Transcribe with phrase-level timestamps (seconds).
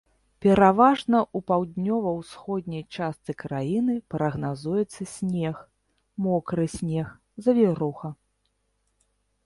[0.43, 5.61] Пераважна у паўднёва-ўсходняй частцы краіны прагназуецца снег,
[6.25, 7.13] мокры снег,
[7.47, 8.09] завіруха.